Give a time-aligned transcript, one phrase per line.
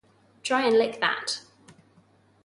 [0.41, 1.41] Try and lick that!